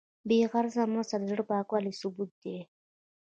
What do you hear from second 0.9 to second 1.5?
مرسته د زړه